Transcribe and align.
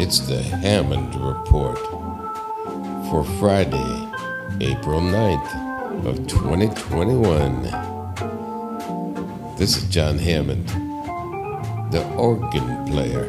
It's 0.00 0.20
the 0.20 0.40
Hammond 0.40 1.12
Report 1.16 1.76
for 3.10 3.24
Friday, 3.40 4.08
April 4.60 5.00
9th 5.00 6.06
of 6.06 6.24
2021. 6.28 7.62
This 9.56 9.76
is 9.76 9.82
John 9.88 10.16
Hammond, 10.16 10.68
the 11.90 12.08
organ 12.14 12.86
player 12.86 13.24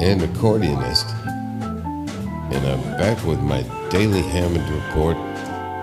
and 0.00 0.22
accordionist. 0.22 1.08
And 2.52 2.66
I'm 2.66 2.82
back 2.98 3.24
with 3.24 3.40
my 3.42 3.62
daily 3.90 4.22
Hammond 4.22 4.68
Report. 4.68 5.16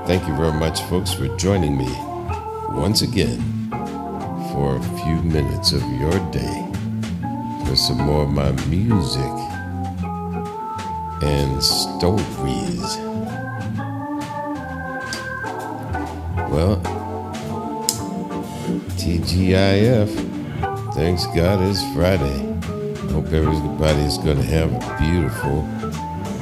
Thank 0.05 0.27
you 0.27 0.35
very 0.35 0.51
much, 0.51 0.81
folks, 0.81 1.13
for 1.13 1.29
joining 1.37 1.77
me 1.77 1.89
once 2.71 3.03
again 3.03 3.39
for 4.51 4.75
a 4.75 4.83
few 5.05 5.21
minutes 5.23 5.71
of 5.71 5.81
your 5.93 6.19
day 6.31 6.66
for 7.67 7.75
some 7.75 7.97
more 7.97 8.23
of 8.23 8.29
my 8.29 8.51
music 8.67 9.21
and 11.21 11.61
stories. 11.61 12.97
Well, 16.49 16.81
TGIF, 18.95 20.09
thanks 20.93 21.25
God 21.27 21.61
it's 21.61 21.83
Friday. 21.93 22.39
Hope 23.11 23.33
everybody 23.33 24.01
is 24.03 24.17
going 24.17 24.37
to 24.37 24.43
have 24.43 24.71
a 24.71 24.97
beautiful 24.97 25.61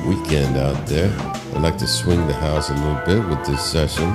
weekend 0.07 0.57
out 0.57 0.85
there. 0.85 1.11
I'd 1.55 1.61
like 1.61 1.77
to 1.79 1.87
swing 1.87 2.27
the 2.27 2.33
house 2.33 2.69
a 2.69 2.73
little 2.73 3.01
bit 3.05 3.27
with 3.27 3.47
this 3.47 3.63
session 3.63 4.13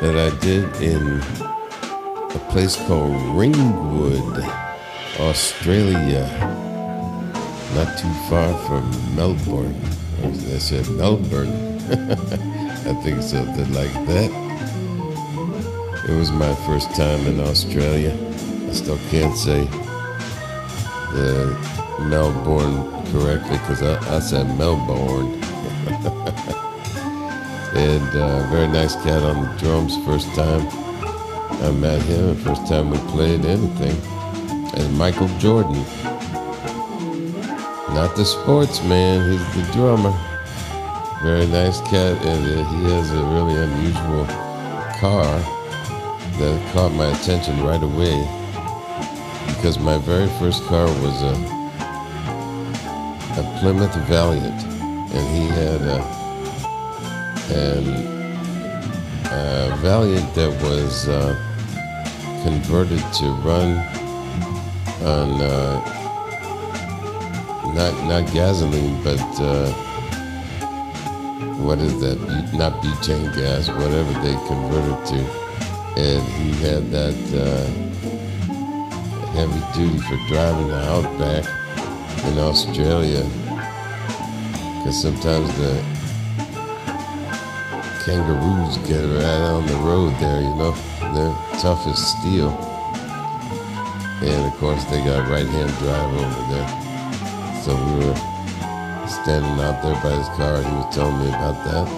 that 0.00 0.16
I 0.16 0.30
did 0.40 0.64
in 0.80 1.20
a 2.34 2.50
place 2.50 2.76
called 2.86 3.12
Ringwood, 3.36 4.65
Australia, 5.20 6.28
not 7.74 7.96
too 7.96 8.12
far 8.28 8.52
from 8.66 8.84
Melbourne. 9.16 9.74
I 10.22 10.58
said 10.58 10.86
Melbourne. 10.90 11.48
I 11.90 12.92
think 13.02 13.18
it's 13.18 13.30
something 13.30 13.72
like 13.72 13.92
that. 14.06 14.30
It 16.06 16.14
was 16.14 16.30
my 16.30 16.54
first 16.66 16.94
time 16.94 17.26
in 17.26 17.40
Australia. 17.40 18.14
I 18.68 18.72
still 18.72 18.98
can't 19.08 19.34
say 19.36 19.64
the 21.14 21.56
Melbourne 22.10 22.84
correctly 23.10 23.56
because 23.58 23.82
I, 23.82 24.16
I 24.16 24.18
said 24.18 24.46
Melbourne. 24.58 25.32
and 27.74 28.16
uh, 28.16 28.50
very 28.50 28.68
nice 28.68 28.96
cat 28.96 29.22
on 29.22 29.44
the 29.44 29.56
drums. 29.58 29.96
First 30.04 30.28
time 30.34 30.68
I 31.62 31.70
met 31.70 32.02
him, 32.02 32.36
first 32.36 32.66
time 32.66 32.90
we 32.90 32.98
played 33.10 33.46
anything. 33.46 34.15
And 34.76 34.96
Michael 34.96 35.28
Jordan. 35.38 35.82
Not 37.94 38.14
the 38.14 38.24
sportsman, 38.24 39.32
he's 39.32 39.54
the 39.54 39.72
drummer. 39.72 40.12
Very 41.22 41.46
nice 41.46 41.80
cat, 41.80 42.16
and 42.24 42.44
uh, 42.44 42.64
he 42.70 42.84
has 42.92 43.10
a 43.10 43.24
really 43.24 43.56
unusual 43.56 44.26
car 45.00 45.40
that 46.38 46.72
caught 46.74 46.92
my 46.92 47.06
attention 47.06 47.64
right 47.64 47.82
away 47.82 48.28
because 49.46 49.78
my 49.78 49.96
very 49.96 50.28
first 50.38 50.62
car 50.66 50.86
was 50.86 51.22
a, 51.22 51.34
a 53.40 53.58
Plymouth 53.58 53.94
Valiant, 54.06 54.62
and 55.14 55.36
he 55.36 55.46
had 55.48 55.80
a, 55.80 56.02
an, 57.54 57.88
a 59.24 59.76
Valiant 59.78 60.34
that 60.34 60.50
was 60.62 61.08
uh, 61.08 61.34
converted 62.44 63.02
to 63.14 63.30
run 63.42 63.95
on 65.02 65.40
uh, 65.40 65.80
not 67.74 67.94
not 68.06 68.32
gasoline, 68.32 69.02
but 69.02 69.20
uh, 69.40 69.70
what 71.62 71.78
is 71.78 72.00
that? 72.00 72.18
Not 72.54 72.82
butane 72.82 73.34
gas, 73.34 73.68
whatever 73.68 74.12
they 74.24 74.34
converted 74.46 75.06
to 75.06 75.46
and 75.96 76.22
he 76.22 76.50
had 76.62 76.90
that 76.90 77.16
uh, 77.32 77.64
heavy 79.32 79.60
duty 79.72 79.98
for 79.98 80.16
driving 80.28 80.68
the 80.68 80.82
outback 80.90 81.44
in 82.26 82.38
Australia 82.38 83.24
because 84.76 85.00
sometimes 85.00 85.48
the 85.56 85.82
kangaroos 88.04 88.76
get 88.86 89.00
right 89.00 89.42
on 89.48 89.66
the 89.66 89.74
road 89.76 90.12
there, 90.20 90.42
you 90.42 90.54
know. 90.54 90.72
They're 91.14 91.60
tough 91.60 91.86
as 91.86 91.98
steel. 92.18 92.75
And 94.22 94.46
of 94.46 94.58
course, 94.58 94.84
they 94.84 95.04
got 95.04 95.28
right 95.28 95.46
hand 95.46 95.70
drive 95.78 96.14
over 96.14 96.42
there. 96.52 96.68
So 97.62 97.74
we 97.76 98.06
were 98.06 98.16
standing 99.06 99.60
out 99.60 99.82
there 99.82 99.94
by 100.02 100.16
his 100.16 100.28
car. 100.38 100.62
He 100.62 100.70
was 100.70 100.94
telling 100.94 101.18
me 101.18 101.28
about 101.28 101.64
that. 101.64 101.88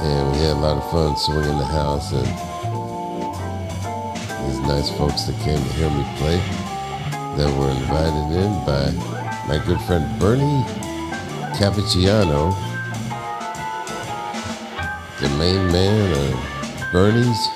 And 0.00 0.32
we 0.32 0.38
had 0.38 0.56
a 0.56 0.60
lot 0.60 0.76
of 0.78 0.90
fun 0.90 1.16
swinging 1.16 1.58
the 1.58 1.64
house. 1.64 2.12
And 2.12 2.26
these 4.46 4.60
nice 4.60 4.90
folks 4.96 5.24
that 5.24 5.38
came 5.40 5.58
to 5.58 5.72
hear 5.74 5.90
me 5.90 6.04
play 6.16 6.38
that 7.36 7.50
were 7.58 7.70
invited 7.70 8.30
in 8.38 8.52
by 8.64 8.92
my 9.48 9.58
good 9.66 9.80
friend 9.82 10.06
Bernie 10.18 10.64
Cappucciano, 11.58 12.54
the 15.20 15.28
main 15.36 15.66
man 15.72 16.12
of 16.12 16.92
Bernie's 16.92 17.48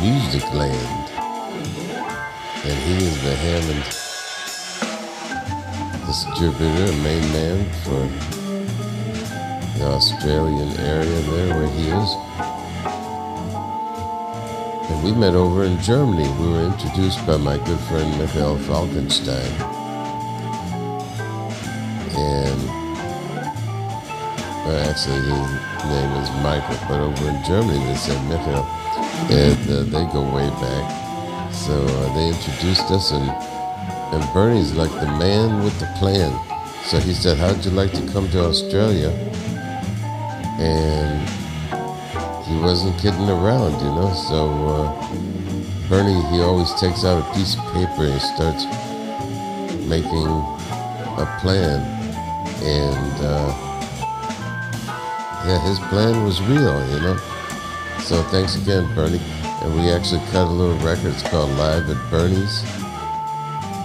Music 0.00 0.42
Land. 0.54 1.11
And 2.64 2.78
he 2.78 2.94
is 2.94 3.22
the 3.24 3.34
Hammond 3.34 3.82
distributor, 6.06 6.92
main 7.02 7.32
man 7.32 7.68
for 7.82 8.06
the 9.78 9.86
Australian 9.86 10.70
area 10.78 11.20
there 11.22 11.58
where 11.58 11.66
he 11.74 11.88
is. 11.88 12.10
And 14.90 15.02
we 15.02 15.10
met 15.10 15.34
over 15.34 15.64
in 15.64 15.80
Germany. 15.82 16.28
We 16.38 16.52
were 16.52 16.66
introduced 16.66 17.26
by 17.26 17.36
my 17.36 17.58
good 17.58 17.80
friend 17.90 18.16
Michael 18.16 18.56
Falkenstein. 18.58 19.50
And 22.14 22.62
well, 24.64 24.88
actually, 24.88 25.18
his 25.18 25.84
name 25.90 26.12
is 26.22 26.30
Michael, 26.44 26.78
but 26.86 27.00
over 27.00 27.28
in 27.28 27.42
Germany 27.42 27.84
they 27.86 27.96
said 27.96 28.22
Michael. 28.28 28.64
And 29.34 29.68
uh, 29.68 29.82
they 29.82 30.12
go 30.12 30.22
way 30.32 30.48
back. 30.60 31.01
So 31.52 31.72
uh, 31.72 32.14
they 32.14 32.28
introduced 32.28 32.90
us, 32.90 33.12
and, 33.12 33.28
and 33.30 34.32
Bernie's 34.32 34.74
like 34.74 34.90
the 34.90 35.06
man 35.18 35.62
with 35.62 35.78
the 35.78 35.86
plan. 35.98 36.32
So 36.86 36.98
he 36.98 37.14
said, 37.14 37.38
How'd 37.38 37.64
you 37.64 37.70
like 37.70 37.92
to 37.92 38.12
come 38.12 38.28
to 38.30 38.44
Australia? 38.44 39.10
And 40.58 41.28
he 42.46 42.58
wasn't 42.60 42.98
kidding 43.00 43.28
around, 43.28 43.72
you 43.80 43.92
know. 43.94 44.12
So 44.28 44.48
uh, 44.66 45.88
Bernie, 45.88 46.20
he 46.30 46.40
always 46.40 46.72
takes 46.80 47.04
out 47.04 47.22
a 47.22 47.34
piece 47.34 47.54
of 47.54 47.62
paper 47.72 48.04
and 48.04 48.20
starts 48.20 48.64
making 49.86 50.26
a 51.18 51.38
plan. 51.40 51.80
And 52.62 53.24
uh, 53.24 53.72
yeah, 55.46 55.60
his 55.68 55.78
plan 55.90 56.24
was 56.24 56.40
real, 56.42 56.94
you 56.94 57.00
know. 57.00 57.16
So 58.00 58.22
thanks 58.24 58.56
again, 58.56 58.92
Bernie. 58.94 59.20
And 59.62 59.76
we 59.76 59.90
actually 59.90 60.20
cut 60.30 60.46
a 60.46 60.50
little 60.50 60.76
record. 60.78 61.12
It's 61.12 61.22
called 61.22 61.50
Live 61.50 61.88
at 61.88 62.10
Bernie's. 62.10 62.64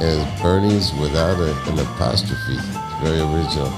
And 0.01 0.41
Bernie's 0.41 0.93
without 0.95 1.39
a, 1.39 1.51
an 1.71 1.79
apostrophe. 1.79 2.57
It's 2.57 2.99
very 3.01 3.19
original. 3.19 3.71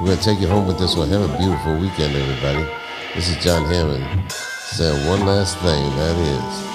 We're 0.00 0.16
to 0.16 0.22
take 0.22 0.40
you 0.40 0.48
home 0.48 0.66
with 0.66 0.78
this 0.78 0.96
one. 0.96 1.08
Have 1.10 1.28
a 1.28 1.38
beautiful 1.38 1.78
weekend, 1.78 2.14
everybody. 2.14 2.66
This 3.14 3.28
is 3.28 3.36
John 3.44 3.64
Hammond 3.66 4.30
saying 4.30 5.06
one 5.06 5.26
last 5.26 5.58
thing, 5.58 5.90
that 5.96 6.16
is. 6.16 6.72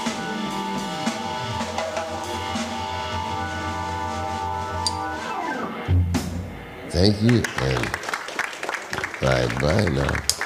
Thank 6.93 7.21
you 7.23 7.43
and 7.61 7.83
bye 9.21 9.47
bye 9.59 9.85
now. 9.89 10.36